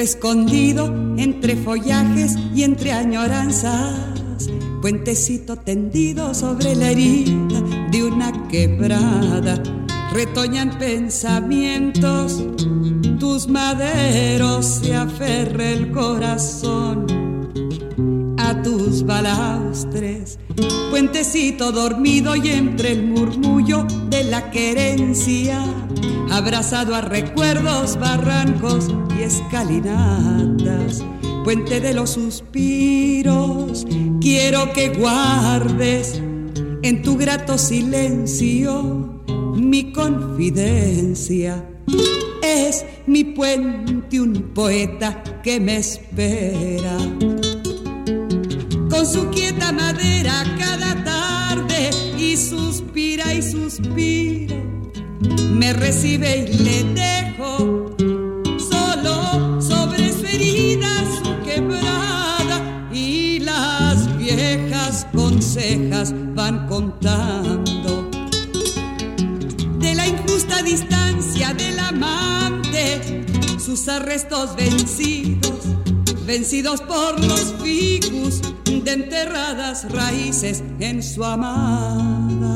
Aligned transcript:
Escondido 0.00 0.86
entre 1.16 1.56
follajes 1.56 2.36
y 2.54 2.64
entre 2.64 2.92
añoranzas. 2.92 4.50
Puentecito 4.82 5.56
tendido 5.56 6.34
sobre 6.34 6.74
la 6.74 6.90
herida 6.90 7.60
de 7.90 8.02
una 8.02 8.48
quebrada. 8.48 9.62
Retoñan 10.12 10.78
pensamientos, 10.78 12.42
tus 13.20 13.48
maderos 13.48 14.66
se 14.66 14.94
aferra 14.94 15.70
el 15.70 15.92
corazón 15.92 17.06
a 18.36 18.62
tus 18.62 19.04
balaustres. 19.04 20.38
Puentecito 20.90 21.70
dormido 21.72 22.34
y 22.34 22.48
entre 22.48 22.92
el 22.92 23.06
murmullo 23.06 23.86
de 24.10 24.24
la 24.24 24.50
querencia 24.50 25.64
abrazado 26.30 26.96
a 26.96 27.00
recuerdos, 27.00 27.96
barrancos 27.96 28.90
y 29.18 29.22
escalinatas, 29.22 31.04
puente 31.44 31.80
de 31.80 31.94
los 31.94 32.10
suspiros, 32.10 33.86
quiero 34.20 34.72
que 34.72 34.90
guardes 34.90 36.20
en 36.82 37.02
tu 37.02 37.16
grato 37.16 37.58
silencio 37.58 39.22
mi 39.54 39.92
confidencia. 39.92 41.68
Es 42.42 42.84
mi 43.06 43.24
puente 43.24 44.20
un 44.20 44.52
poeta 44.54 45.22
que 45.42 45.60
me 45.60 45.76
espera. 45.78 46.96
Con 48.90 49.06
su 49.06 49.28
quieta 49.30 49.72
madera 49.72 50.44
cada 50.58 51.04
tarde 51.04 51.90
y 52.18 52.36
suspira 52.36 53.32
y 53.34 53.42
suspira 53.42 54.64
me 55.64 55.72
recibe 55.72 56.46
y 56.50 56.58
le 56.58 56.84
dejo 56.94 57.73
viejas 64.24 65.06
consejas 65.12 66.14
van 66.34 66.66
contando 66.66 68.08
de 69.78 69.94
la 69.94 70.06
injusta 70.06 70.62
distancia 70.62 71.52
del 71.52 71.78
amante 71.78 73.26
sus 73.58 73.86
arrestos 73.86 74.56
vencidos 74.56 75.60
vencidos 76.24 76.80
por 76.80 77.22
los 77.22 77.54
ficus 77.62 78.40
de 78.64 78.92
enterradas 78.92 79.92
raíces 79.92 80.62
en 80.80 81.02
su 81.02 81.22
amada 81.22 82.53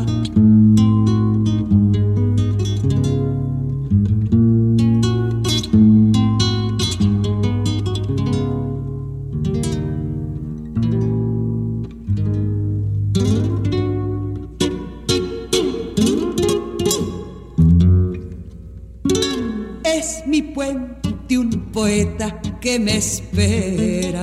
que 22.61 22.79
me 22.79 22.99
espera. 22.99 24.23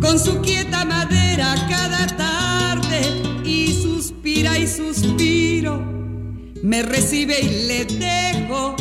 Con 0.00 0.20
su 0.20 0.40
quieta 0.40 0.84
madera 0.84 1.56
cada 1.68 2.06
tarde 2.16 3.00
y 3.44 3.72
suspira 3.82 4.56
y 4.56 4.68
suspiro, 4.68 5.82
me 6.62 6.82
recibe 6.82 7.40
y 7.40 7.66
le 7.66 7.84
dejo 7.86 8.76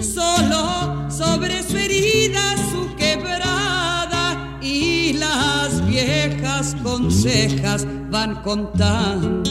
solo 0.00 1.10
sobre 1.10 1.62
su 1.62 1.76
herida 1.76 2.56
su 2.72 2.96
quebrada 2.96 4.58
y 4.62 5.12
las 5.12 5.86
viejas 5.86 6.76
consejas 6.82 7.86
van 8.10 8.36
contando 8.42 9.49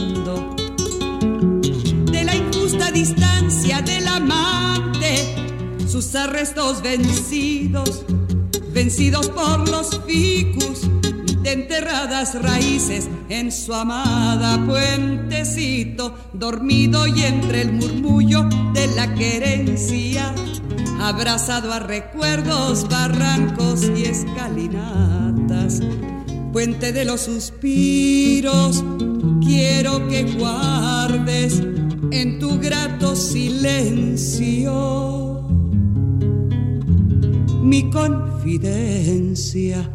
arrestos 6.20 6.82
vencidos, 6.82 8.06
vencidos 8.74 9.30
por 9.30 9.68
los 9.70 10.02
ficus 10.06 10.82
de 11.42 11.54
enterradas 11.54 12.42
raíces 12.42 13.08
en 13.30 13.52
su 13.52 13.74
amada 13.74 14.64
puentecito, 14.66 16.14
dormido 16.34 17.08
y 17.08 17.24
entre 17.24 17.62
el 17.62 17.74
murmullo 17.74 18.44
de 18.74 18.88
la 18.88 19.14
querencia, 19.16 20.34
abrazado 21.02 21.72
a 21.72 21.80
recuerdos, 21.80 22.88
barrancos 22.90 23.84
y 23.84 24.04
escalinatas. 24.04 25.80
Puente 26.52 26.92
de 26.92 27.06
los 27.06 27.22
suspiros, 27.22 28.84
quiero 29.42 30.08
que 30.10 30.24
guardes 30.24 31.62
en 32.12 32.40
tu 32.40 32.60
grato 32.60 33.16
silencio 33.16 35.19
mi 37.62 37.90
confidencia. 37.90 39.90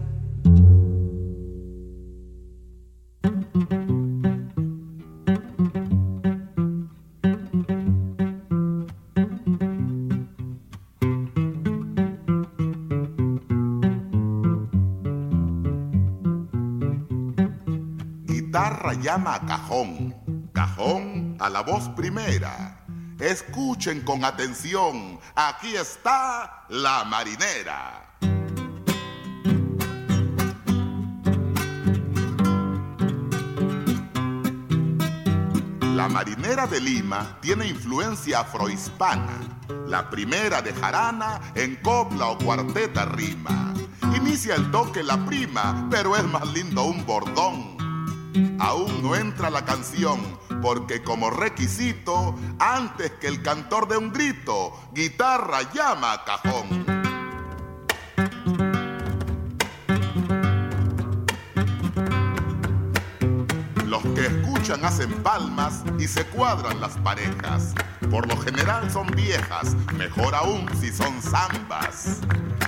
Guitarra 18.26 18.94
llama 18.94 19.34
a 19.34 19.46
cajón, 19.46 20.14
cajón 20.52 21.36
a 21.40 21.50
la 21.50 21.62
voz 21.62 21.88
primera 21.90 22.83
Escuchen 23.18 24.00
con 24.00 24.24
atención, 24.24 25.20
aquí 25.36 25.76
está 25.76 26.64
la 26.68 27.04
marinera. 27.04 28.10
La 35.94 36.08
marinera 36.08 36.66
de 36.66 36.80
Lima 36.80 37.38
tiene 37.40 37.68
influencia 37.68 38.40
afrohispana. 38.40 39.38
La 39.86 40.10
primera 40.10 40.60
de 40.60 40.74
jarana 40.74 41.40
en 41.54 41.76
copla 41.76 42.26
o 42.26 42.38
cuarteta 42.38 43.04
rima. 43.04 43.72
Inicia 44.16 44.56
el 44.56 44.70
toque 44.72 45.04
la 45.04 45.24
prima, 45.24 45.86
pero 45.88 46.16
es 46.16 46.24
más 46.24 46.52
lindo 46.52 46.82
un 46.82 47.06
bordón. 47.06 47.73
Aún 48.58 49.02
no 49.02 49.14
entra 49.14 49.48
la 49.48 49.64
canción, 49.64 50.20
porque 50.60 51.02
como 51.02 51.30
requisito, 51.30 52.34
antes 52.58 53.12
que 53.12 53.28
el 53.28 53.42
cantor 53.42 53.86
de 53.86 53.96
un 53.96 54.12
grito, 54.12 54.72
guitarra 54.92 55.60
llama 55.72 56.12
a 56.12 56.24
cajón. 56.24 56.84
Los 63.86 64.02
que 64.02 64.26
escuchan 64.26 64.84
hacen 64.84 65.12
palmas 65.22 65.84
y 65.98 66.08
se 66.08 66.24
cuadran 66.26 66.80
las 66.80 66.96
parejas. 66.98 67.72
Por 68.10 68.26
lo 68.26 68.36
general 68.40 68.90
son 68.90 69.06
viejas, 69.08 69.76
mejor 69.96 70.34
aún 70.34 70.66
si 70.80 70.90
son 70.90 71.22
zambas. 71.22 72.20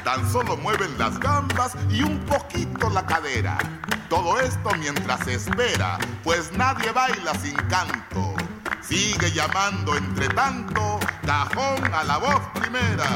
Tan 0.05 0.31
solo 0.31 0.57
mueven 0.57 0.97
las 0.97 1.19
gambas 1.19 1.73
y 1.91 2.03
un 2.03 2.21
poquito 2.21 2.89
la 2.91 3.05
cadera 3.05 3.59
todo 4.09 4.39
esto 4.41 4.71
mientras 4.79 5.27
espera, 5.27 5.99
pues 6.23 6.53
nadie 6.53 6.91
baila 6.93 7.35
sin 7.35 7.57
canto. 7.69 8.35
Sigue 8.81 9.33
llamando 9.33 9.97
entre 9.97 10.29
tanto, 10.29 11.01
cajón 11.25 11.93
a 11.93 12.05
la 12.05 12.19
voz 12.19 12.41
primera. 12.55 13.07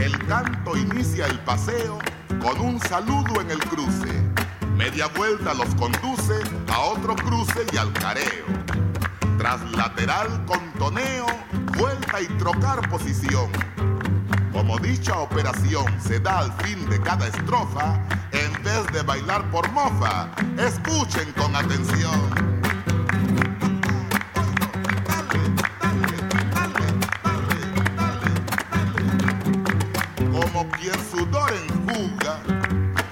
El 0.00 0.26
canto 0.26 0.76
inicia 0.76 1.26
el 1.26 1.38
paseo 1.40 1.98
con 2.40 2.60
un 2.60 2.80
saludo 2.80 3.40
en 3.40 3.50
el 3.50 3.60
cruce. 3.60 4.22
Media 4.76 5.06
vuelta 5.06 5.54
los 5.54 5.72
conduce 5.76 6.40
a 6.68 6.80
otro 6.80 7.14
cruce 7.14 7.64
y 7.72 7.76
al 7.76 7.92
careo. 7.92 8.46
Tras 9.38 9.60
lateral 9.72 10.44
con 10.46 10.60
toneo, 10.74 11.26
vuelta 11.78 12.20
y 12.20 12.26
trocar 12.38 12.88
posición. 12.88 13.50
Como 14.52 14.78
dicha 14.78 15.18
operación 15.18 15.84
se 16.00 16.20
da 16.20 16.40
al 16.40 16.52
fin 16.62 16.88
de 16.88 17.00
cada 17.00 17.26
estrofa, 17.26 18.00
en 18.32 18.52
vez 18.62 18.86
de 18.92 19.02
bailar 19.02 19.50
por 19.50 19.70
mofa, 19.72 20.30
escuchen 20.58 21.32
con 21.32 21.54
atención. 21.56 22.20
Como 30.32 30.68
quien 30.70 30.94
sudor 31.10 31.52
enjuga, 31.52 32.40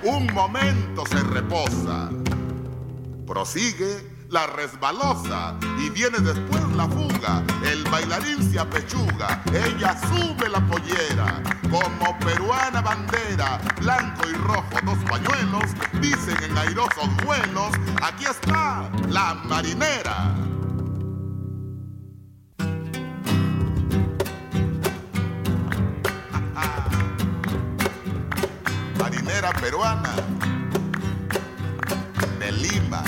un 0.02 0.26
momento 0.32 1.04
se 1.06 1.22
reposa 1.22 2.10
Prosigue 3.30 4.19
la 4.30 4.46
resbalosa 4.46 5.56
y 5.78 5.90
viene 5.90 6.18
después 6.18 6.62
la 6.76 6.88
fuga. 6.88 7.42
El 7.64 7.82
bailarín 7.90 8.50
se 8.50 8.58
apechuga, 8.58 9.42
ella 9.52 9.98
sube 10.08 10.48
la 10.48 10.60
pollera. 10.66 11.42
Como 11.70 12.18
peruana 12.20 12.80
bandera, 12.80 13.60
blanco 13.80 14.28
y 14.28 14.34
rojo 14.34 14.78
dos 14.84 14.98
pañuelos, 15.08 15.70
dicen 16.00 16.36
en 16.42 16.56
airosos 16.56 17.08
vuelos, 17.24 17.72
aquí 18.02 18.24
está 18.24 18.90
la 19.08 19.34
marinera. 19.44 20.34
marinera 28.98 29.50
peruana 29.54 30.14
de 32.38 32.52
Lima. 32.52 33.02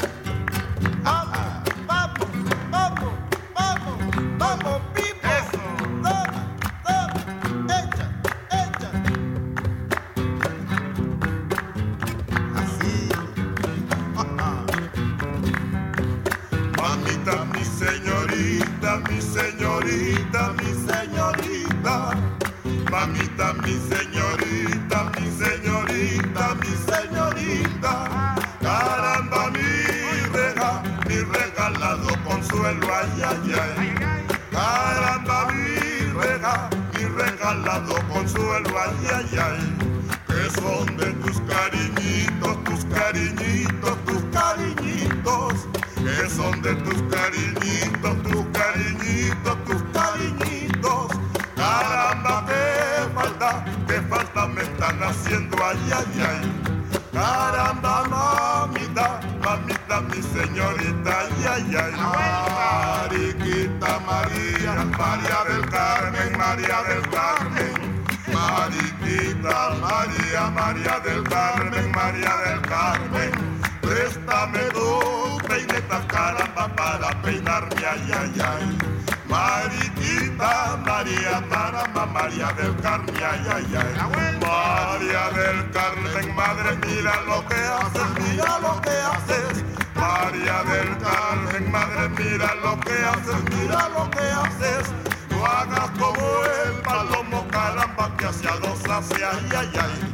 Ay, 77.93 78.13
ay, 78.21 78.41
ay. 78.41 78.79
Mariquita 79.29 80.77
María 80.85 81.41
Marama, 81.51 82.07
María 82.07 82.53
del 82.53 82.75
Carmen, 82.81 83.15
ay, 83.17 83.47
ay, 83.55 83.75
ay. 83.77 84.39
María 84.41 85.25
del 85.31 85.71
Carmen, 85.71 86.35
madre, 86.35 86.77
mira 86.87 87.15
lo 87.27 87.47
que 87.49 87.55
haces, 87.55 88.09
mira 88.21 88.59
lo 88.61 88.81
que 88.81 88.97
haces. 89.13 89.65
María 89.95 90.63
del 90.65 90.91
Carmen, 90.99 91.71
madre, 91.71 92.09
mira 92.19 92.55
lo 92.65 92.81
que 92.81 92.97
haces, 93.13 93.41
mira 93.51 93.89
lo 93.91 94.11
que 94.11 94.27
haces. 94.43 94.85
No 95.31 95.47
hagas 95.47 95.91
como 95.99 96.27
el 96.65 96.73
palomo, 96.83 97.47
caramba, 97.49 98.15
que 98.17 98.27
hacia 98.27 98.53
dos 98.57 98.81
hacia, 98.89 99.31
ay, 99.31 99.49
ay, 99.57 99.73
ay. 99.85 100.13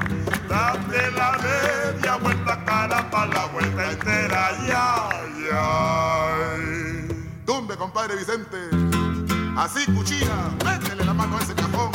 Date 0.49 1.11
la 1.13 1.33
media 1.45 2.17
vuelta, 2.17 2.65
caramba, 2.65 3.27
la 3.27 3.45
vuelta 3.47 3.91
entera, 3.93 4.49
ay, 4.49 4.73
ay, 4.73 5.49
ay. 5.53 6.18
Compadre 7.79 8.17
Vicente. 8.17 8.59
Así, 9.57 9.87
cuchilla, 9.93 10.51
métele 10.65 11.05
la 11.05 11.15
mano 11.15 11.39
a 11.39 11.43
ese 11.43 11.55
cajón. 11.55 11.93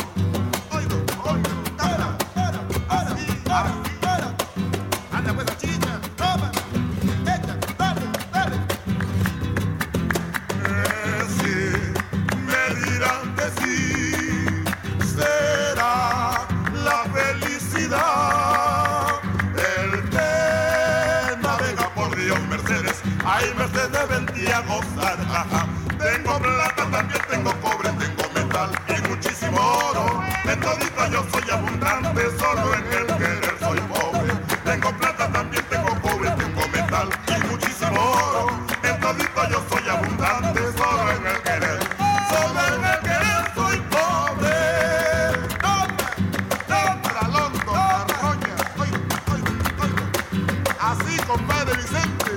Compadre 51.54 51.78
Vicente. 51.78 52.32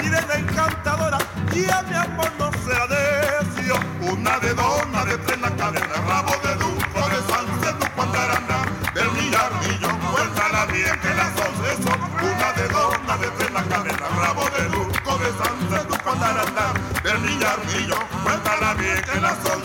sirena 0.00 0.34
encantadora 0.34 1.18
y 1.52 1.70
a 1.70 1.82
mi 1.82 1.94
amor 1.94 2.30
no 2.38 2.50
sea 2.64 2.86
decio. 2.86 3.74
Una 4.12 4.38
de 4.38 4.54
dona 4.54 5.04
de 5.04 5.18
tres 5.18 5.40
la 5.40 5.50
cadena, 5.50 5.94
rabo 6.08 6.32
de 6.42 6.54
duco 6.56 7.00
de 7.08 7.20
Sánchez, 7.30 7.78
tu 7.78 7.86
pandarana, 7.96 8.58
del 8.94 9.10
millardillo, 9.12 9.88
cuéntala 10.12 10.66
bien 10.66 10.98
que 11.00 11.14
las 11.14 11.32
once 11.46 11.82
son. 11.82 12.00
Una 12.22 12.52
de 12.52 12.68
dona 12.68 13.16
de 13.18 13.28
tres 13.38 13.52
la 13.52 13.62
cadena, 13.64 14.08
rabo 14.20 14.44
de 14.56 14.64
duco 14.68 15.18
de 15.18 15.30
Sánchez, 15.40 15.88
tu 15.88 15.96
pandarana, 16.04 16.72
del 17.02 17.18
millardillo, 17.20 17.96
cuéntala 18.24 18.74
bien 18.74 19.02
que 19.02 19.20
las 19.20 19.36
son. 19.42 19.60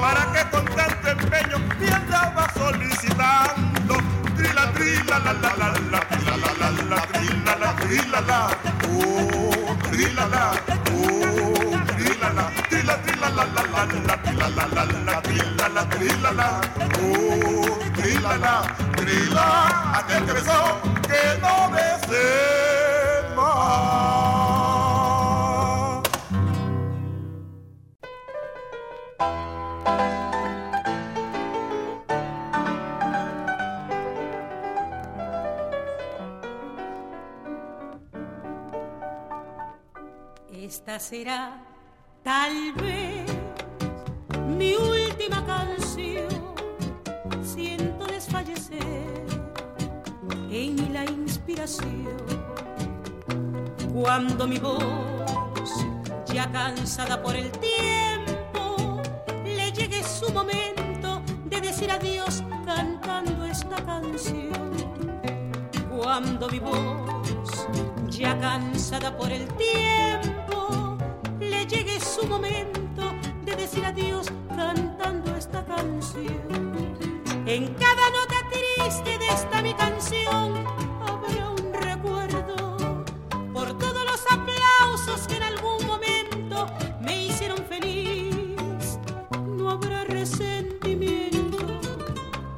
Para 0.00 0.32
que 0.32 0.50
con 0.50 0.64
tanto 0.66 1.08
empeño 1.08 1.58
me 1.78 1.90
andaba 1.90 2.46
solicitando, 2.54 3.96
trila, 4.36 4.72
trila, 4.72 5.18
la, 5.18 5.32
la, 5.32 5.56
la, 5.56 5.56
la, 5.56 5.68
la, 5.68 5.80
la, 5.90 6.00
la, 6.00 6.17
trila, 7.88 8.20
la, 8.20 8.48
trila, 8.82 9.00
la, 9.00 9.40
oh, 9.48 9.76
trila, 9.88 10.26
la, 10.28 10.52
oh, 10.92 11.80
trila, 11.96 12.28
la, 12.36 12.50
trila, 12.68 12.96
trila, 13.02 13.28
la, 13.30 13.44
la, 13.46 13.62
la, 13.62 13.84
la, 14.06 14.16
trila, 14.22 14.48
la, 14.56 14.66
la, 14.66 14.84
la, 15.06 15.22
trila, 15.22 15.68
la, 15.74 15.82
trila, 15.88 16.32
la, 16.32 16.60
oh, 17.00 17.78
trila, 17.96 18.36
la, 18.36 18.54
trila, 18.94 19.44
aquel 20.00 20.24
que 20.26 20.32
besó, 20.32 20.60
Será 40.98 41.56
tal 42.24 42.72
vez 42.72 43.24
mi 44.48 44.74
última 44.74 45.46
canción. 45.46 46.26
Siento 47.40 48.04
desfallecer 48.06 49.24
en 50.50 50.92
la 50.92 51.04
inspiración. 51.04 52.16
Cuando 53.94 54.48
mi 54.48 54.58
voz, 54.58 55.86
ya 56.26 56.50
cansada 56.50 57.22
por 57.22 57.36
el 57.36 57.52
tiempo, 57.52 59.00
le 59.44 59.70
llegue 59.70 60.02
su 60.02 60.30
momento 60.32 61.22
de 61.44 61.60
decir 61.60 61.92
adiós 61.92 62.42
cantando 62.66 63.44
esta 63.44 63.76
canción. 63.86 64.72
Cuando 65.96 66.48
mi 66.48 66.58
voz, 66.58 67.68
ya 68.08 68.36
cansada 68.40 69.16
por 69.16 69.30
el 69.30 69.46
tiempo, 69.54 70.47
llegue 71.68 72.00
su 72.00 72.26
momento 72.26 73.12
de 73.44 73.54
decir 73.54 73.84
adiós 73.84 74.28
cantando 74.48 75.34
esta 75.36 75.64
canción. 75.64 76.88
En 77.46 77.74
cada 77.74 78.10
nota 78.10 78.36
triste 78.50 79.18
de 79.18 79.28
esta 79.28 79.62
mi 79.62 79.74
canción 79.74 80.64
habrá 81.06 81.50
un 81.50 81.72
recuerdo 81.74 83.04
por 83.52 83.76
todos 83.78 84.04
los 84.04 84.22
aplausos 84.30 85.26
que 85.26 85.36
en 85.36 85.42
algún 85.42 85.86
momento 85.86 86.66
me 87.02 87.26
hicieron 87.26 87.58
feliz. 87.66 88.98
No 89.46 89.70
habrá 89.70 90.04
resentimiento 90.04 91.58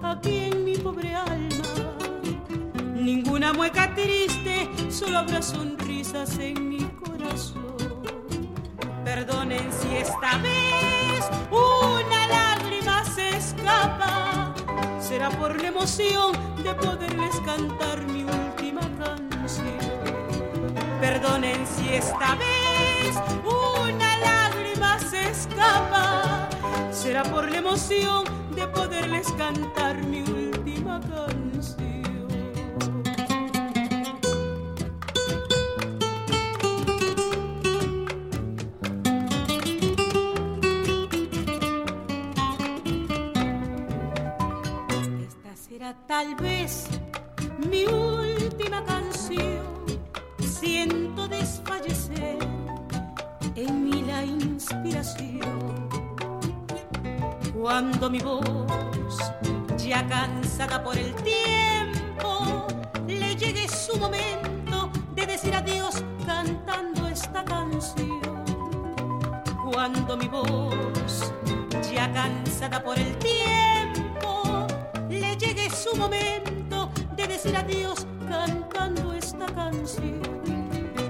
aquí 0.03 0.51
en 0.51 0.65
mi 0.65 0.77
pobre 0.77 1.15
alma, 1.15 1.97
ninguna 2.95 3.53
mueca 3.53 3.93
triste, 3.95 4.69
solo 4.89 5.19
habrá 5.19 5.43
sonrisas 5.43 6.39
en 6.39 6.69
mi 6.69 6.85
corazón. 6.85 7.70
Perdonen 9.21 9.71
si 9.71 9.97
esta 9.99 10.39
vez 10.39 11.29
una 11.51 12.27
lágrima 12.27 13.05
se 13.05 13.37
escapa, 13.37 14.55
será 14.99 15.29
por 15.29 15.61
la 15.61 15.69
emoción 15.69 16.33
de 16.65 16.73
poderles 16.73 17.39
cantar 17.45 18.01
mi 18.07 18.25
última 18.25 18.81
canción. 18.99 19.77
Perdonen 21.03 21.67
si 21.67 21.97
esta 21.97 22.35
vez 22.37 23.15
una 23.45 24.17
lágrima 24.21 24.99
se 24.99 25.29
escapa, 25.29 26.49
será 26.91 27.23
por 27.23 27.51
la 27.51 27.59
emoción 27.59 28.25
de 28.57 28.67
poderles 28.69 29.31
cantar 29.33 29.99
mi 29.99 30.21
última 30.21 30.40
tal 46.11 46.35
vez 46.35 46.89
mi 47.71 47.85
última 47.85 48.85
canción. 48.85 49.63
Siento 50.41 51.29
desfallecer 51.29 52.37
en 53.55 53.85
mí 53.85 54.03
la 54.03 54.25
inspiración. 54.25 55.89
Cuando 57.55 58.11
mi 58.11 58.19
voz, 58.19 59.19
ya 59.77 60.05
cansada 60.09 60.83
por 60.83 60.99
el 60.99 61.15
tiempo, 61.23 62.67
le 63.07 63.37
llegue 63.37 63.69
su 63.69 63.97
momento 63.97 64.91
de 65.15 65.27
decir 65.27 65.55
adiós 65.55 66.03
cantando 66.27 67.07
esta 67.07 67.45
canción. 67.45 68.21
Cuando 69.63 70.17
mi 70.17 70.27
voz, 70.27 71.33
ya 71.95 72.13
cansada 72.13 72.83
por 72.83 72.99
el 72.99 73.17
tiempo, 73.19 73.80
su 75.81 75.97
momento 75.97 76.91
de 77.17 77.27
decir 77.27 77.57
adiós 77.57 78.07
cantando 78.29 79.15
esta 79.15 79.47
canción. 79.47 80.21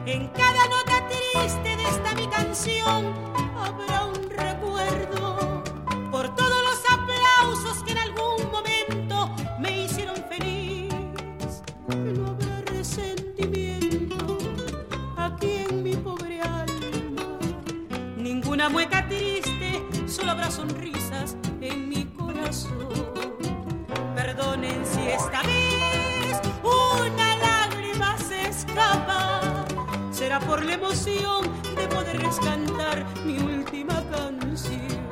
En 0.07 0.29
cada 0.29 0.69
nota 0.69 1.09
triste 1.09 1.77
de 1.77 1.83
esta 1.89 2.15
mi 2.15 2.29
canción 2.29 3.13
habrá 3.59 4.07
un 4.07 4.31
recuerdo 4.31 5.65
por 6.13 6.33
todos 6.37 6.63
los 6.69 6.81
aplausos 6.89 7.83
que 7.83 7.93
en 7.93 7.99
algún 7.99 8.49
momento 8.53 9.35
me 9.59 9.87
hicieron 9.87 10.17
feliz. 10.29 10.93
No 11.89 12.29
habrá 12.29 12.61
resentimiento 12.67 14.39
aquí 15.17 15.65
en 15.69 15.83
mi 15.83 15.97
pobre 15.97 16.43
alma, 16.43 17.39
ninguna 18.17 18.69
mueca 18.69 19.05
triste, 19.09 19.83
solo 20.07 20.31
habrá 20.31 20.49
sonrisas 20.49 21.00
por 30.51 30.65
la 30.65 30.75
emoción 30.75 31.43
de 31.77 31.87
poderles 31.87 32.37
cantar 32.41 33.07
mi 33.25 33.39
última 33.39 34.03
canción. 34.11 35.07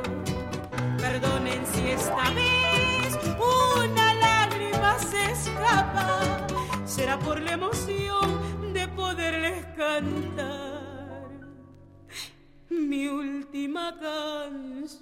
Perdonen 0.98 1.64
si 1.64 1.90
esta 1.90 2.28
vez 2.30 3.16
una 3.38 4.14
lágrima 4.14 4.98
se 4.98 5.30
escapa. 5.30 6.44
Será 6.84 7.20
por 7.20 7.40
la 7.40 7.52
emoción 7.52 8.72
de 8.72 8.88
poderles 8.88 9.64
cantar 9.76 11.30
mi 12.68 13.06
última 13.06 13.96
canción. 14.00 14.98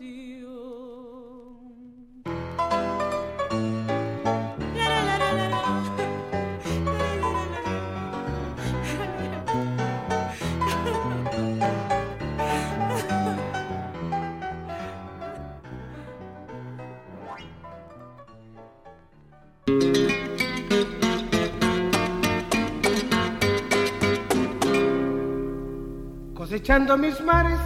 Cosechando 26.67 26.99
mis 26.99 27.21
mares, 27.21 27.61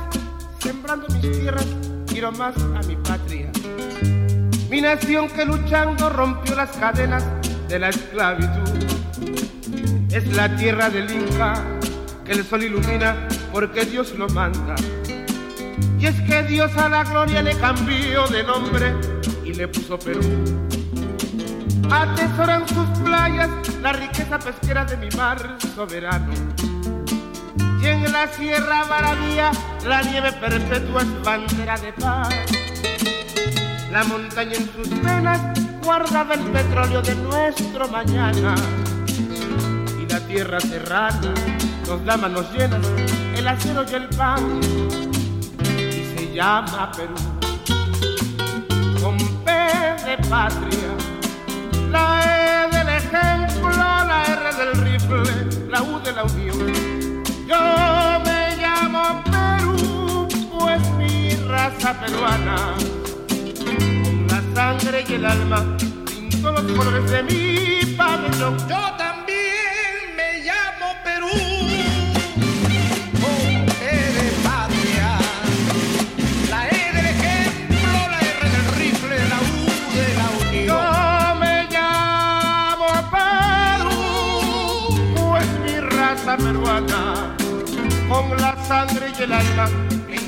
sembrando 0.58 1.06
mis 1.08 1.22
tierras, 1.22 1.66
quiero 2.06 2.32
más 2.32 2.54
a 2.58 2.86
mi 2.86 2.96
patria. 2.96 3.50
Mi 4.68 4.82
nación 4.82 5.30
que 5.30 5.46
luchando 5.46 6.10
rompió 6.10 6.54
las 6.54 6.68
cadenas 6.76 7.24
de 7.66 7.78
la 7.78 7.88
esclavitud. 7.88 8.68
Es 10.12 10.26
la 10.36 10.54
tierra 10.54 10.90
del 10.90 11.10
Inca 11.10 11.64
que 12.26 12.32
el 12.32 12.44
sol 12.44 12.62
ilumina 12.62 13.26
porque 13.50 13.86
Dios 13.86 14.12
lo 14.18 14.28
manda. 14.28 14.74
Y 15.98 16.04
es 16.04 16.20
que 16.20 16.42
Dios 16.42 16.76
a 16.76 16.90
la 16.90 17.02
gloria 17.04 17.40
le 17.40 17.56
cambió 17.56 18.26
de 18.26 18.44
nombre 18.44 18.94
y 19.42 19.54
le 19.54 19.66
puso 19.66 19.98
Perú. 19.98 20.20
Atesoran 21.90 22.68
sus 22.68 22.86
playas 23.02 23.48
la 23.80 23.94
riqueza 23.94 24.38
pesquera 24.38 24.84
de 24.84 24.98
mi 24.98 25.08
mar 25.16 25.56
soberano. 25.74 26.49
Y 27.82 27.86
en 27.86 28.12
la 28.12 28.26
Sierra 28.28 28.84
Maravilla 28.86 29.52
la 29.86 30.02
nieve 30.02 30.32
perpetua 30.32 31.02
es 31.02 31.22
bandera 31.22 31.78
de 31.78 31.92
paz. 31.94 32.28
La 33.90 34.04
montaña 34.04 34.54
en 34.54 34.70
sus 34.72 34.88
venas 35.02 35.40
guardaba 35.82 36.34
el 36.34 36.44
petróleo 36.50 37.02
de 37.02 37.14
nuestro 37.16 37.88
mañana. 37.88 38.54
Y 39.98 40.06
la 40.10 40.20
tierra 40.20 40.60
serrana 40.60 41.34
nos 41.86 42.04
da 42.04 42.16
manos 42.16 42.46
llenas 42.52 42.86
el 43.34 43.48
acero 43.48 43.84
y 43.90 43.94
el 43.94 44.08
pan. 44.10 44.60
Y 45.62 46.16
se 46.16 46.32
llama 46.34 46.92
Perú. 46.92 47.14
Con 49.00 49.16
P 49.44 49.50
de 49.50 50.18
patria 50.28 51.10
la 51.90 52.66
E 52.66 52.76
del 52.76 52.88
ejemplo, 52.88 53.70
la 53.70 54.24
R 54.24 54.56
del 54.56 54.72
rifle, 54.84 55.68
la 55.68 55.82
U 55.82 56.00
de 56.00 56.12
la 56.12 56.24
unión. 56.24 56.99
Yo 57.50 57.56
me 58.24 58.56
llamo 58.58 59.24
Perú, 59.24 60.28
pues 60.56 60.88
mi 60.92 61.34
raza 61.48 61.98
peruana, 61.98 62.76
con 63.58 64.26
la 64.28 64.40
sangre 64.54 65.04
y 65.08 65.14
el 65.14 65.26
alma, 65.26 65.76
pinto 66.06 66.52
los 66.52 66.62
colores 66.62 67.10
de 67.10 67.22
mi 67.24 67.96
pabellón. 67.96 68.56
Yo 68.68 68.94
también 68.96 70.14
me 70.16 70.44
llamo 70.44 70.94
Perú. 71.02 71.70
peruana, 86.36 87.29
con 88.28 88.40
la 88.40 88.56
sangre 88.64 89.12
y 89.18 89.22
el 89.22 89.32
alma, 89.32 89.68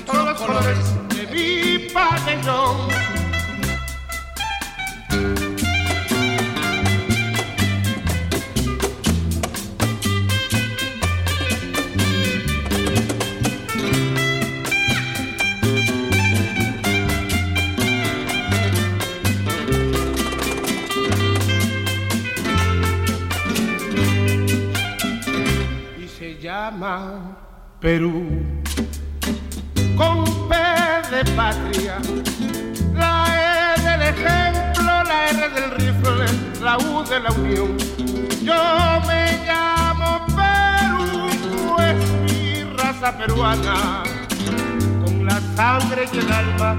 todos 0.07 0.25
los 0.27 0.41
colores 0.41 0.79
de 1.09 1.27
mi 1.27 1.89
pabellón. 1.91 2.93
Perú. 27.83 28.29
Con 29.97 30.25
P 30.49 30.55
de 31.11 31.25
patria, 31.35 31.99
la 32.95 33.75
E 33.77 33.81
del 33.81 34.03
ejemplo, 34.03 35.03
la 35.03 35.29
R 35.31 35.49
del 35.49 35.71
rifle, 35.73 36.27
la 36.63 36.79
U 36.79 37.03
de 37.03 37.19
la 37.19 37.33
unión. 37.33 37.77
Yo 38.41 38.55
me 39.09 39.37
llamo 39.45 40.25
Perú, 40.29 41.29
pues 41.75 41.97
mi 42.23 42.63
raza 42.77 43.19
peruana. 43.19 44.05
Con 45.05 45.27
la 45.27 45.41
sangre 45.57 46.09
y 46.13 46.19
el 46.19 46.33
alma, 46.33 46.77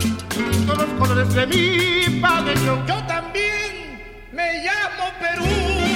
todos 0.66 0.88
los 0.88 1.00
colores 1.00 1.34
de 1.34 1.48
mi 1.48 2.22
pabellón. 2.22 2.88
Yo 2.88 2.96
también 3.08 4.00
me 4.32 4.64
llamo 4.64 5.12
Perú. 5.20 5.93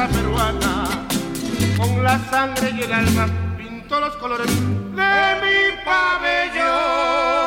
Raza 0.00 0.12
peruana, 0.12 0.88
con 1.76 2.02
la 2.02 2.18
sangre 2.30 2.70
y 2.70 2.82
el 2.82 2.92
alma 2.92 3.26
pintó 3.58 4.00
los 4.00 4.16
colores 4.16 4.46
de 4.46 5.36
mi 5.42 5.84
pabellón. 5.84 7.39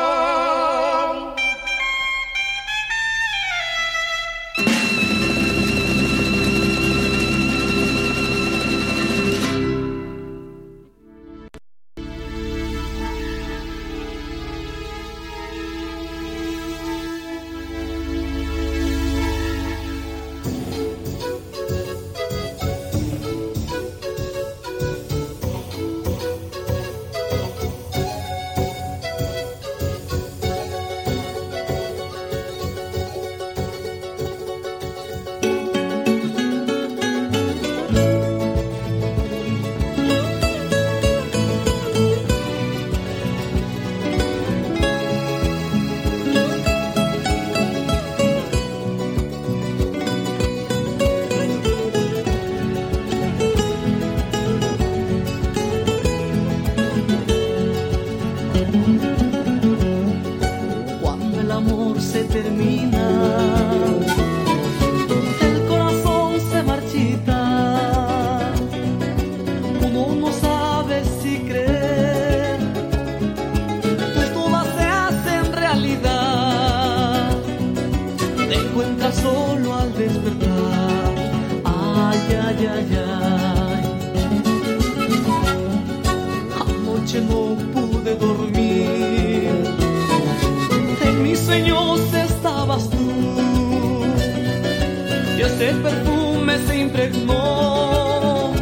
de 95.58 95.72
perfume 95.74 96.58
se 96.66 96.78
impregnó 96.80 98.52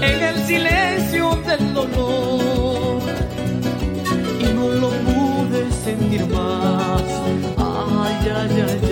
en 0.00 0.22
el 0.22 0.36
silencio 0.46 1.30
del 1.46 1.74
dolor 1.74 3.00
y 4.40 4.44
no 4.54 4.68
lo 4.68 4.90
pude 4.90 5.70
sentir 5.84 6.26
más. 6.28 7.02
Ay, 7.58 8.30
ay, 8.30 8.64
ay. 8.68 8.80
ay. 8.84 8.91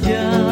saja. 0.00 0.43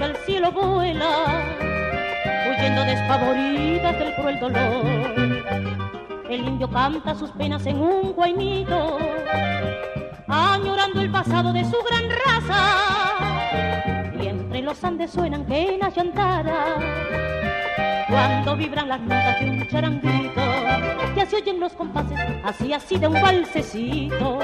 Que 0.00 0.04
al 0.06 0.16
cielo 0.24 0.50
vuelan 0.50 1.58
huyendo 2.48 2.84
despavoridas 2.84 3.98
del 3.98 4.14
cruel 4.14 4.40
dolor. 4.40 4.86
El 6.30 6.48
indio 6.48 6.70
canta 6.70 7.14
sus 7.14 7.30
penas 7.32 7.66
en 7.66 7.78
un 7.80 8.14
guainito, 8.14 8.96
añorando 10.26 11.02
el 11.02 11.10
pasado 11.10 11.52
de 11.52 11.64
su 11.64 11.76
gran 11.82 12.04
raza. 12.24 12.62
Y 14.22 14.28
entre 14.28 14.62
los 14.62 14.82
Andes 14.82 15.10
suenan 15.10 15.44
quenas 15.44 15.94
llantadas, 15.94 16.82
cuando 18.10 18.56
vibran 18.56 18.88
las 18.88 19.00
notas 19.00 19.40
de 19.40 19.50
un 19.50 19.68
charanguito, 19.68 20.40
ya 21.16 21.26
se 21.26 21.36
oyen 21.36 21.60
los 21.60 21.72
compases, 21.72 22.18
así 22.44 22.72
así 22.72 22.98
de 22.98 23.06
un 23.06 23.14
balsecito, 23.14 24.40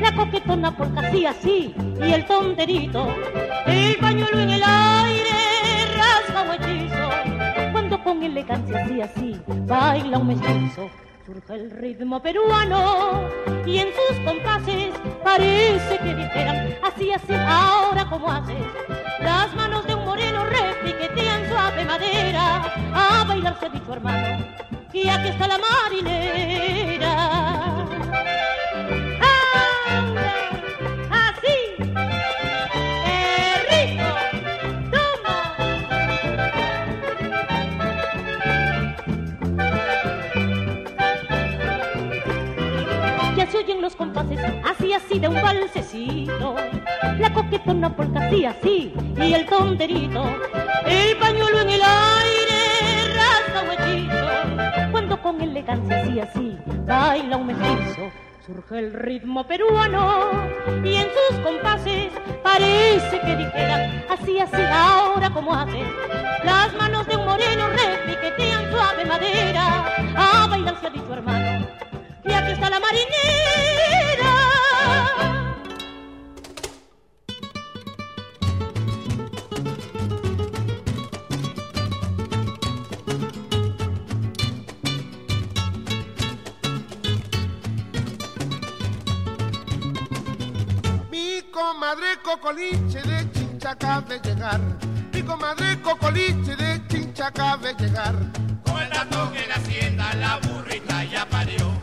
la 0.00 0.14
coquetona 0.14 0.76
porque 0.76 1.00
así 1.00 1.26
así, 1.26 1.74
y 2.00 2.12
el 2.12 2.24
tonterito, 2.26 3.14
el 3.66 3.96
pañuelo 3.96 4.40
en 4.40 4.50
el 4.50 4.62
aire, 4.62 5.30
rasga 5.96 6.42
un 6.42 6.52
hechizo 6.54 7.00
con 7.98 8.22
elegancia 8.22 8.84
así 8.84 9.00
así 9.00 9.40
baila 9.66 10.18
un 10.18 10.28
mestizo. 10.28 10.90
Surge 11.26 11.54
el 11.54 11.70
ritmo 11.70 12.20
peruano 12.20 13.28
y 13.66 13.78
en 13.78 13.88
sus 13.88 14.18
compases 14.24 14.94
parece 15.22 15.98
que 15.98 16.14
dijeran 16.14 16.74
así 16.82 17.12
así 17.12 17.34
ahora 17.34 18.04
como 18.08 18.30
haces. 18.30 18.56
Las 19.20 19.54
manos 19.54 19.86
de 19.86 19.94
un 19.94 19.99
suave 21.70 21.84
madera 21.84 22.62
a 22.94 23.24
bailar 23.24 23.56
se 23.58 23.66
ha 23.66 23.68
dicho 23.68 23.92
hermano. 23.92 24.44
Y 24.92 25.08
aquí 25.08 25.28
está 25.28 25.46
la 25.46 25.58
marinera. 25.58 27.16
oyen 43.56 43.82
los 43.82 43.96
compases, 43.96 44.38
así 44.64 44.92
así 44.92 45.18
de 45.18 45.28
un 45.28 45.34
balsecito. 45.34 46.54
La 47.18 47.32
coquetona 47.32 47.94
polka 47.94 48.20
así 48.20 48.44
así 48.44 48.89
y 49.20 49.34
el 49.34 49.46
tonterito. 49.46 50.24
El 50.86 51.16
pañuelo 51.18 51.60
en 51.60 51.70
el 51.70 51.82
aire 51.82 52.60
un 53.62 53.72
hechizo. 53.72 54.90
Cuando 54.90 55.20
con 55.22 55.40
elegancia 55.40 56.02
así 56.02 56.20
así 56.20 56.58
baila 56.86 57.36
un 57.36 57.46
mestizo. 57.46 58.10
Surge 58.46 58.78
el 58.78 58.92
ritmo 58.92 59.46
peruano 59.46 60.30
y 60.82 60.96
en 60.96 61.08
sus 61.08 61.38
compases 61.40 62.12
parece 62.42 63.20
que 63.20 63.36
dijeran 63.36 64.04
así 64.10 64.38
así 64.40 64.62
ahora 64.72 65.30
como 65.30 65.54
hacen 65.54 65.86
las 66.42 66.74
manos 66.74 67.06
de 67.06 67.16
un 67.16 67.26
moreno 67.26 67.68
repiquetean 67.68 68.70
suave 68.72 69.04
madera 69.04 69.84
a 70.16 70.46
bailar 70.48 70.80
se 70.80 70.86
ha 70.86 70.90
dicho 70.90 71.12
hermano 71.12 71.68
y 72.24 72.32
aquí 72.32 72.52
está 72.52 72.70
la 72.70 72.80
marinera. 72.80 73.20
Cocoliche 92.30 93.02
de 93.02 93.28
Chincha 93.32 93.74
de 94.02 94.20
llegar. 94.20 94.60
Mi 95.12 95.20
comadre 95.20 95.80
Cocoliche 95.82 96.54
de 96.54 96.80
Chincha 96.86 97.32
de 97.56 97.74
llegar. 97.74 98.14
Con 98.64 98.80
el 98.80 98.88
dato 98.88 99.32
que 99.32 99.48
la 99.48 99.54
hacienda 99.56 100.14
la 100.14 100.36
burrita 100.38 101.02
ya 101.04 101.26
parió 101.26 101.80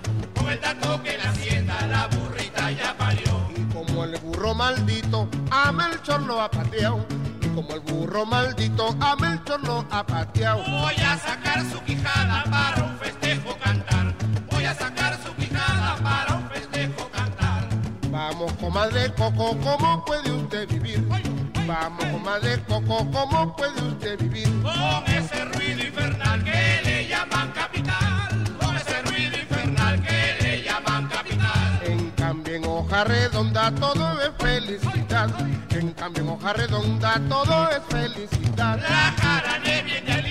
el 0.50 0.62
dato 0.62 1.04
que 1.04 1.18
la 1.18 1.30
hacienda 1.30 1.88
la 1.88 2.08
burrita 2.08 2.72
ya 2.72 2.96
parió. 2.98 3.50
Y 3.58 3.74
como 3.74 4.06
el 4.06 4.18
burro 4.20 4.54
maldito 4.54 5.28
a 5.52 5.72
Melchor 5.74 6.22
lo 6.22 6.42
ha 6.42 6.50
pateado. 6.50 7.06
Y 7.42 7.48
como 7.50 7.74
el 7.74 7.82
burro 7.82 8.26
maldito 8.26 8.96
a 9.02 9.16
Melchor 9.18 9.62
lo 9.66 9.86
ha 9.92 10.06
pateado. 10.06 10.64
Voy 10.64 10.96
a 10.96 11.18
sacar 11.18 11.70
su 11.70 11.82
quijada 11.84 12.46
para 12.50 12.84
un 12.86 12.98
festejo 12.98 13.17
Vamos, 18.30 18.52
comadre 18.60 19.10
Coco, 19.14 19.58
¿cómo 19.64 20.04
puede 20.04 20.30
usted 20.34 20.68
vivir? 20.68 21.02
Vamos, 21.66 22.04
comadre 22.12 22.62
Coco, 22.68 23.10
¿cómo 23.10 23.56
puede 23.56 23.82
usted 23.82 24.20
vivir? 24.20 24.50
Con 24.62 25.04
ese 25.08 25.46
ruido 25.46 25.86
infernal 25.86 26.44
que 26.44 26.82
le 26.84 27.08
llaman 27.08 27.52
capital. 27.54 28.28
hoja 32.88 33.04
redonda 33.04 33.72
todo 33.72 34.22
es 34.22 34.32
felicidad. 34.38 35.30
En 35.72 35.92
cambio 35.94 36.24
en 36.24 36.30
hoja 36.30 36.54
redonda 36.54 37.22
todo 37.30 37.70
es 37.70 37.82
felicidad. 37.90 38.80
La 38.80 39.14
jarané 39.22 39.84
viene 39.84 40.14
al 40.14 40.27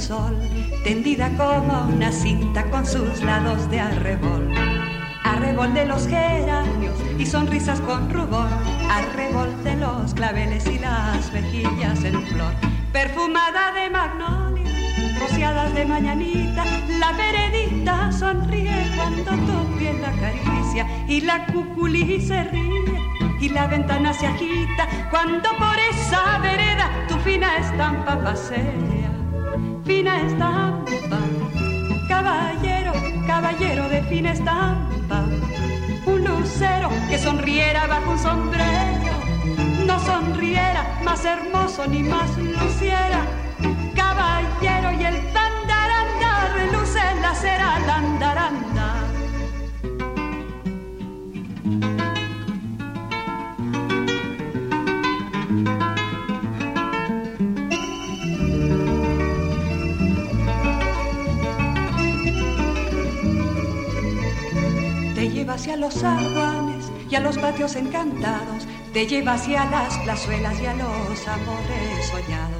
sol, 0.00 0.34
tendida 0.82 1.28
como 1.36 1.94
una 1.94 2.10
cinta 2.10 2.64
con 2.70 2.86
sus 2.86 3.22
lados 3.22 3.70
de 3.70 3.80
arrebol. 3.80 4.50
Arrebol 5.24 5.74
de 5.74 5.84
los 5.86 6.06
geranios 6.06 6.96
y 7.18 7.26
sonrisas 7.26 7.80
con 7.80 8.10
rubor, 8.10 8.48
arrebol 8.90 9.62
de 9.62 9.76
los 9.76 10.14
claveles 10.14 10.66
y 10.66 10.78
las 10.78 11.30
mejillas 11.32 12.02
en 12.04 12.22
flor, 12.28 12.54
perfumada 12.92 13.72
de 13.72 13.90
magnolia, 13.90 14.70
rociadas 15.20 15.74
de 15.74 15.84
mañanita, 15.84 16.64
la 16.98 17.12
veredita 17.12 18.10
sonríe 18.10 18.90
cuando 18.96 19.32
tu 19.32 19.78
piel 19.78 20.00
la 20.00 20.08
acaricia 20.08 20.86
y 21.06 21.20
la 21.20 21.46
cuculí 21.46 22.20
se 22.20 22.44
ríe 22.44 23.00
y 23.40 23.48
la 23.50 23.66
ventana 23.66 24.12
se 24.12 24.26
agita 24.26 24.88
cuando 25.10 25.48
por 25.58 25.78
esa 25.90 26.38
vereda 26.38 26.90
tu 27.08 27.16
fina 27.18 27.58
estampa 27.58 28.22
pasea. 28.22 28.99
Fina 29.90 30.20
estampa, 30.24 31.18
caballero, 32.06 32.92
caballero 33.26 33.88
de 33.88 34.00
fina 34.04 34.30
estampa, 34.30 35.24
un 36.06 36.24
lucero 36.24 36.88
que 37.08 37.18
sonriera 37.18 37.88
bajo 37.88 38.12
un 38.12 38.18
sombrero, 38.20 39.16
no 39.84 39.98
sonriera 39.98 41.00
más 41.04 41.24
hermoso 41.24 41.88
ni 41.88 42.04
más 42.04 42.38
luciera, 42.38 43.26
aguanes 66.04 66.90
y 67.10 67.14
a 67.14 67.20
los 67.20 67.38
patios 67.38 67.76
encantados, 67.76 68.66
te 68.92 69.06
lleva 69.06 69.34
hacia 69.34 69.64
las 69.66 69.96
plazuelas 69.98 70.60
y 70.60 70.66
a 70.66 70.74
los 70.74 71.28
amores 71.28 72.06
soñados. 72.10 72.58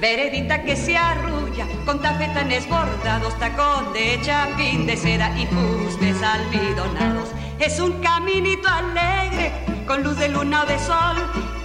Veredita 0.00 0.62
que 0.64 0.74
se 0.74 0.96
arrulla 0.96 1.66
con 1.84 2.00
tafetanes 2.00 2.68
bordados, 2.68 3.38
tacón 3.38 3.92
de 3.92 4.20
chapín 4.22 4.86
de 4.86 4.96
seda 4.96 5.30
y 5.38 5.46
fustes 5.46 6.20
almidonados. 6.22 7.30
Es 7.58 7.78
un 7.78 8.00
caminito 8.00 8.68
alegre 8.68 9.52
con 9.86 10.02
luz 10.02 10.18
de 10.18 10.28
luna 10.28 10.62
o 10.62 10.66
de 10.66 10.78
sol 10.78 11.16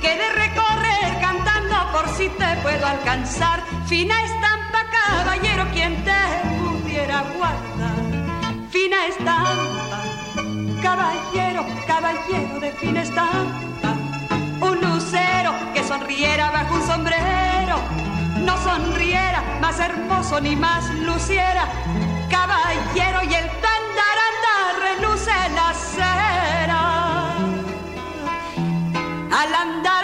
que 0.02 0.10
de 0.10 0.30
recorrer 0.34 1.20
cantando 1.20 1.76
por 1.91 2.08
si 2.10 2.30
te 2.30 2.56
puedo 2.62 2.86
alcanzar. 2.86 3.63
Fina 3.88 4.15
estampa, 4.24 4.86
caballero, 4.91 5.65
quien 5.74 6.04
te 6.04 6.12
pudiera 6.60 7.24
guardar. 7.36 8.70
Fina 8.70 9.08
estampa 9.08 9.87
caballero, 10.88 11.65
caballero 11.86 12.60
de 12.62 12.71
fina 12.80 13.04
un 14.62 14.76
lucero 14.80 15.52
que 15.73 15.84
sonriera 15.84 16.50
bajo 16.50 16.76
un 16.76 16.88
sombrero, 16.88 17.78
no 18.47 18.56
sonriera 18.67 19.39
más 19.60 19.78
hermoso 19.82 20.39
ni 20.39 20.56
más 20.56 20.84
luciera, 21.08 21.63
caballero 22.30 23.19
y 23.30 23.34
el 23.41 23.47
tandaranda 23.65 24.56
reluce 24.86 25.36
la 25.60 25.69
cera. 25.93 26.84
Al 29.39 29.52
andar 29.65 30.04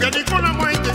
Bueno, 0.00 0.52
como 0.52 0.66
viste. 0.66 0.88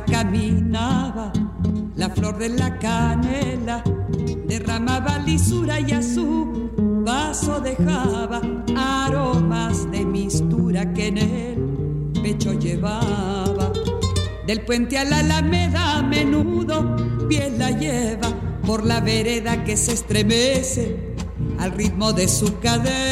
Caminaba, 0.00 1.32
la 1.96 2.08
flor 2.08 2.38
de 2.38 2.48
la 2.48 2.78
canela 2.78 3.84
derramaba 4.46 5.18
lisura 5.18 5.80
y 5.80 5.92
a 5.92 6.02
su 6.02 6.70
vaso 7.04 7.60
dejaba 7.60 8.40
aromas 8.74 9.90
de 9.90 10.04
mistura 10.06 10.94
que 10.94 11.08
en 11.08 11.18
el 11.18 12.22
pecho 12.22 12.54
llevaba. 12.54 13.70
Del 14.46 14.62
puente 14.64 14.96
a 14.96 15.04
la 15.04 15.18
alameda 15.18 15.98
a 15.98 16.02
menudo 16.02 16.96
piel 17.28 17.58
la 17.58 17.70
lleva 17.70 18.28
por 18.66 18.86
la 18.86 19.00
vereda 19.00 19.62
que 19.62 19.76
se 19.76 19.92
estremece 19.92 21.14
al 21.58 21.72
ritmo 21.72 22.14
de 22.14 22.28
su 22.28 22.58
cadera 22.60 23.11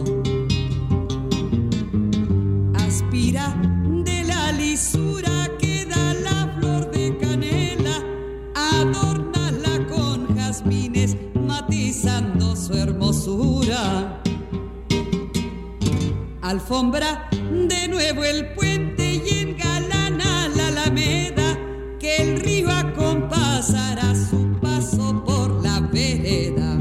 Alfombra 16.51 17.29
de 17.31 17.87
nuevo 17.87 18.25
el 18.25 18.53
puente 18.53 19.13
y 19.25 19.39
engalana 19.39 20.49
la 20.49 20.67
alameda, 20.67 21.57
que 21.97 22.17
el 22.17 22.41
río 22.41 22.69
acompasará 22.69 24.13
su 24.13 24.59
paso 24.59 25.23
por 25.25 25.63
la 25.63 25.79
vereda. 25.79 26.77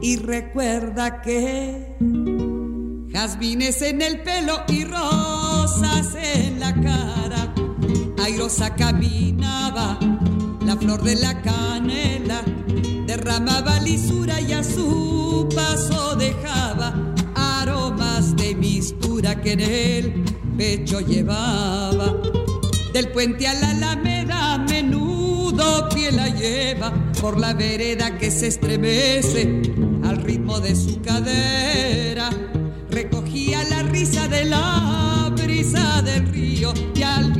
Y 0.00 0.18
recuerda 0.18 1.20
que 1.20 1.96
jazmines 3.12 3.82
en 3.82 4.02
el 4.02 4.22
pelo 4.22 4.62
y 4.68 4.84
rosas 4.84 6.14
en 6.14 6.60
la 6.60 6.72
cara. 6.72 7.52
Airosa 8.22 8.76
caminaba, 8.76 9.98
la 10.64 10.76
flor 10.76 11.02
de 11.02 11.16
la 11.16 11.42
canela 11.42 12.40
derramaba 13.04 13.80
lisura 13.80 14.40
y 14.40 14.52
a 14.52 14.62
su 14.62 15.48
paso 15.56 16.14
dejaba 16.14 17.09
que 19.20 19.52
en 19.52 19.60
el 19.60 20.24
pecho 20.56 21.00
llevaba. 21.00 22.16
Del 22.92 23.08
puente 23.08 23.46
a 23.46 23.54
la 23.54 23.70
alameda 23.70 24.58
menudo 24.58 25.88
pie 25.94 26.10
la 26.10 26.28
lleva 26.28 26.92
por 27.20 27.38
la 27.38 27.52
vereda 27.52 28.18
que 28.18 28.30
se 28.30 28.48
estremece 28.48 29.62
al 30.04 30.16
ritmo 30.22 30.58
de 30.58 30.74
su 30.74 31.00
cadera 31.02 32.30
recogía 32.90 33.62
la 33.64 33.82
risa 33.84 34.26
de 34.28 34.44
la 34.46 35.32
brisa 35.36 36.02
del 36.02 36.26
río 36.28 36.72
y 36.94 37.02
al 37.02 37.32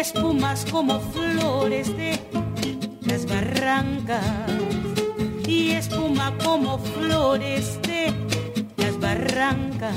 espumas 0.00 0.64
como 0.70 1.00
flores 1.00 1.96
de 1.96 2.20
las 3.00 3.26
barrancas 3.26 4.22
y 5.46 5.70
espuma 5.70 6.32
como 6.44 6.78
flores 6.78 7.80
de 7.82 8.12
las 8.76 8.98
barrancas. 9.00 9.94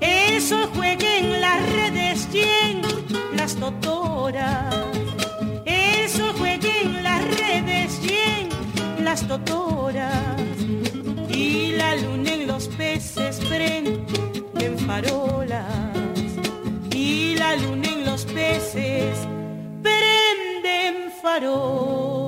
El 0.00 0.40
sol 0.40 0.70
juega 0.74 1.16
en 1.18 1.40
las 1.40 1.72
redes 1.72 2.28
y 2.32 2.40
en 2.40 2.82
las 3.36 3.56
totoras. 3.56 4.74
El 5.64 6.08
sol 6.08 6.32
juega 6.38 6.68
en 6.82 7.02
las 7.02 7.24
redes 7.24 8.00
y 8.04 9.02
las 9.02 9.26
totoras. 9.26 10.36
Y 11.28 11.72
la 11.72 11.96
luna 11.96 12.34
en 12.34 12.46
los 12.46 12.68
peces 12.68 13.40
prende 13.48 14.76
farolas. 14.86 15.64
Y 16.94 17.34
la 17.34 17.56
luna 17.56 17.88
en 17.88 17.95
los 18.46 18.62
peces 18.62 19.18
prenden 19.82 21.10
farolas. 21.22 22.25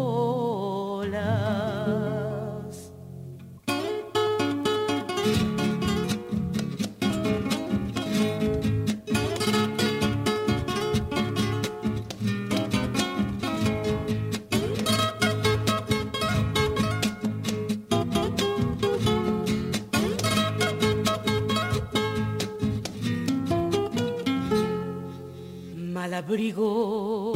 Malabrigo 26.18 27.32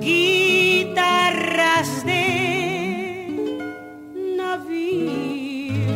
guitarras 0.00 1.90
de 2.04 2.26
navío. 4.36 5.86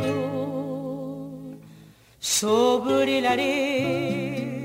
Sobre 2.18 3.20
la 3.20 3.32
arena. 3.32 4.59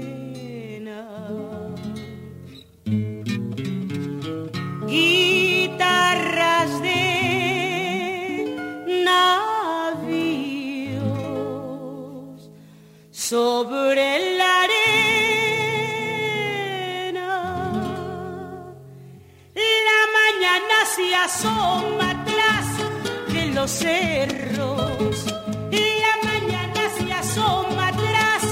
Los 23.66 23.72
cerros. 23.72 25.26
La 25.72 26.30
mañana 26.30 26.82
se 27.00 27.12
asoma 27.12 27.88
atrás 27.88 28.44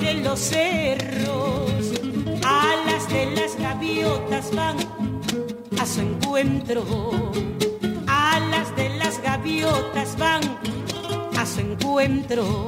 de 0.00 0.14
los 0.14 0.40
cerros. 0.40 1.70
Alas 2.44 3.08
de 3.10 3.26
las 3.36 3.56
gaviotas 3.56 4.52
van 4.52 4.76
a 5.80 5.86
su 5.86 6.00
encuentro. 6.00 6.82
Alas 8.08 8.74
de 8.74 8.88
las 8.98 9.22
gaviotas 9.22 10.18
van 10.18 10.42
a 11.38 11.46
su 11.46 11.60
encuentro. 11.60 12.66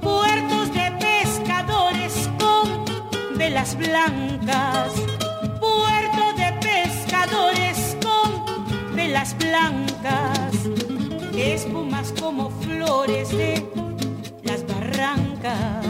Puertos 0.00 0.72
de 0.72 0.86
pescadores 1.06 2.30
con 2.38 3.36
velas 3.36 3.76
blancas. 3.76 4.94
Puerto 5.60 6.24
de 6.38 6.48
pescadores 6.62 7.94
con 8.02 8.96
velas 8.96 9.36
blancas. 9.36 10.77
Espumas 11.38 12.12
como 12.20 12.50
flores 12.50 13.30
de 13.30 13.64
las 14.42 14.66
barrancas. 14.66 15.86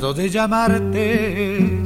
De 0.00 0.30
llamarte 0.30 1.78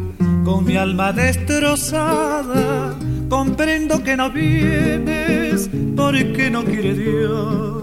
con 0.45 0.65
mi 0.65 0.77
alma 0.77 1.13
destrozada, 1.13 2.95
comprendo 3.29 4.05
que 4.05 4.17
no 4.17 4.31
vienes 4.31 5.69
porque 5.97 6.49
no 6.49 6.65
quiere 6.65 6.95
Dios. 6.95 7.83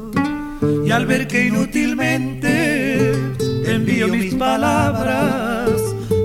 Y 0.86 0.90
al 0.90 1.06
ver 1.06 1.28
que 1.28 1.48
inútilmente 1.48 3.14
te 3.66 3.76
envío 3.76 4.08
mis 4.08 4.34
palabras, 4.36 5.70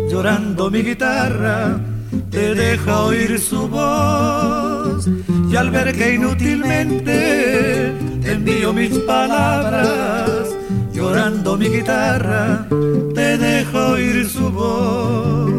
llorando 0.09 0.71
mi 0.71 0.83
guitarra, 0.83 1.81
te 2.31 2.55
deja 2.55 3.03
oír 3.03 3.41
su 3.41 3.69
voz. 3.69 5.11
Y 5.51 5.57
al 5.57 5.71
ver 5.73 5.93
que 5.95 6.15
inútilmente 6.15 7.93
te 8.23 8.33
envío 8.33 8.73
mis 8.73 8.97
palabras, 9.01 10.49
llorando 10.93 11.57
mi 11.57 11.69
guitarra, 11.69 12.67
te 13.15 13.37
dejo 13.37 13.76
su 14.25 14.51
voz. 14.51 15.51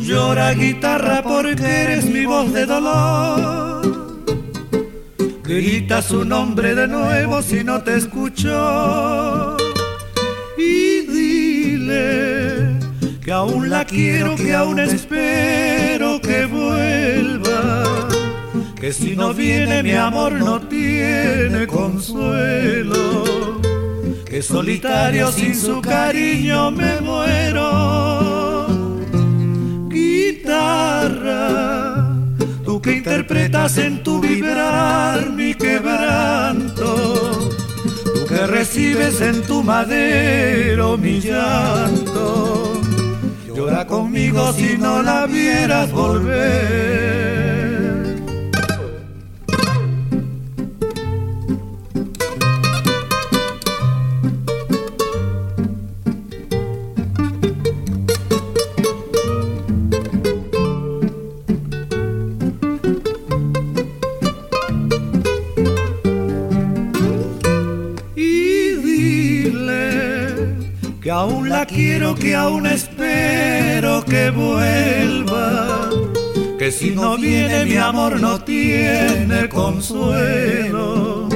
Llora 0.00 0.52
guitarra 0.52 1.22
porque 1.22 1.64
eres 1.64 2.04
mi 2.04 2.26
voz 2.26 2.52
de 2.52 2.66
dolor. 2.66 4.26
Grita 5.42 6.02
su 6.02 6.24
nombre 6.24 6.74
de 6.74 6.88
nuevo 6.88 7.40
si 7.40 7.64
no 7.64 7.82
te 7.82 7.96
escucho. 7.96 9.56
Y 10.58 11.00
dile 11.06 12.78
que 13.24 13.32
aún 13.32 13.70
la 13.70 13.84
quiero, 13.84 14.36
que 14.36 14.54
aún 14.54 14.78
espero 14.78 16.20
que 16.20 16.46
vuelva. 16.46 17.84
Que 18.78 18.92
si 18.92 19.16
no 19.16 19.32
viene 19.32 19.82
mi 19.82 19.92
amor 19.92 20.32
no 20.32 20.60
tiene 20.60 21.66
consuelo. 21.66 23.46
Solitario 24.42 25.32
sin 25.32 25.54
su 25.54 25.80
cariño 25.80 26.70
me 26.70 27.00
muero. 27.00 28.66
Guitarra, 29.88 31.34
tú 32.64 32.80
que 32.82 32.92
interpretas 32.92 33.78
en 33.78 34.02
tu 34.02 34.20
vibrar 34.20 35.30
mi 35.30 35.54
quebranto. 35.54 37.40
Tú 38.04 38.26
que 38.28 38.46
recibes 38.46 39.20
en 39.22 39.42
tu 39.42 39.62
madero 39.62 40.98
mi 40.98 41.20
llanto. 41.20 42.80
Llora 43.54 43.86
conmigo 43.86 44.52
si 44.52 44.76
no 44.76 45.02
la 45.02 45.26
vieras 45.26 45.90
volver. 45.92 47.75
Quiero, 71.76 72.14
que 72.14 72.34
aún 72.34 72.66
espero 72.66 74.04
que 74.04 74.30
vuelva. 74.30 75.90
Que 76.58 76.72
si 76.72 76.90
no 76.90 77.16
viene 77.18 77.66
mi 77.66 77.76
amor 77.76 78.18
no 78.18 78.40
tiene 78.40 79.48
consuelo. 79.48 81.28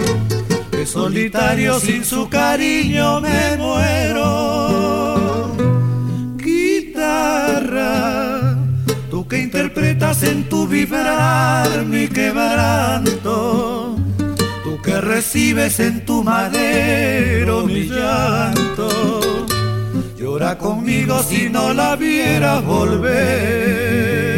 Que 0.71 0.87
solitario 0.87 1.79
sin 1.79 2.05
su 2.05 2.29
cariño 2.29 3.21
me 3.21 3.57
muero. 3.59 5.55
Guitarra, 6.37 7.77
tú 9.11 9.29
que 9.29 9.39
interpretas 9.39 10.23
en 10.23 10.49
tu 10.49 10.67
vibrar 10.67 11.85
mi 11.85 12.09
quebranto 12.09 14.01
tú 14.71 14.81
que 14.83 15.01
recibes 15.01 15.81
en 15.81 16.05
tu 16.05 16.23
madero 16.23 17.67
mi 17.67 17.85
llanto, 17.89 19.20
llora 20.41 20.57
conmigo 20.57 21.23
si 21.23 21.51
no 21.51 21.75
la 21.75 21.97
vieras 21.97 22.65
volver. 22.65 24.30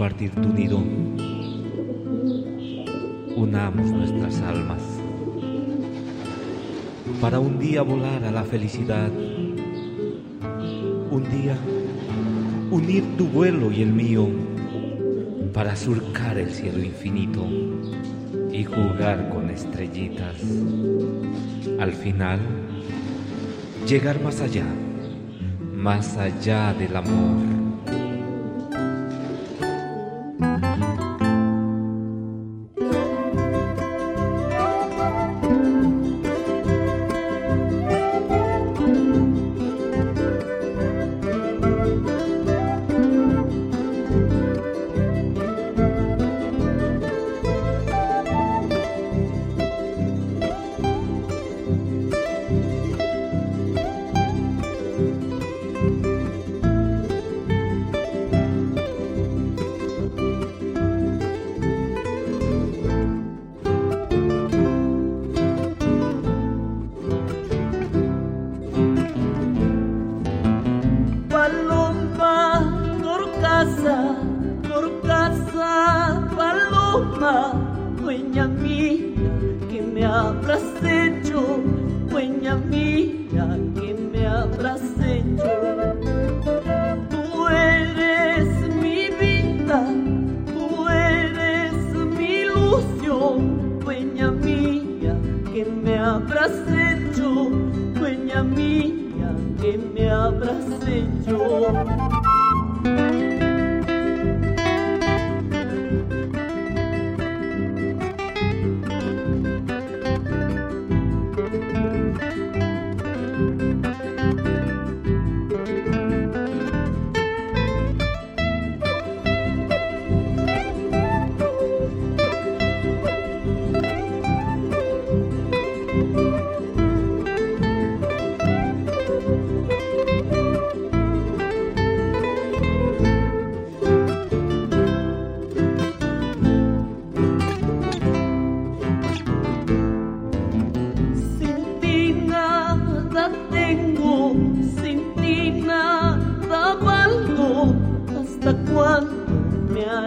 Compartir 0.00 0.30
tu 0.30 0.48
nido. 0.48 0.82
Unamos 3.36 3.90
nuestras 3.90 4.40
almas 4.40 4.80
para 7.20 7.38
un 7.38 7.58
día 7.58 7.82
volar 7.82 8.24
a 8.24 8.30
la 8.30 8.44
felicidad. 8.44 9.10
Un 11.10 11.24
día 11.30 11.54
unir 12.70 13.04
tu 13.18 13.26
vuelo 13.26 13.70
y 13.70 13.82
el 13.82 13.92
mío 13.92 14.26
para 15.52 15.76
surcar 15.76 16.38
el 16.38 16.48
cielo 16.48 16.82
infinito 16.82 17.46
y 18.50 18.64
jugar 18.64 19.28
con 19.28 19.50
estrellitas. 19.50 20.36
Al 21.78 21.92
final, 21.92 22.40
llegar 23.86 24.18
más 24.22 24.40
allá, 24.40 24.64
más 25.74 26.16
allá 26.16 26.72
del 26.72 26.96
amor. 26.96 27.59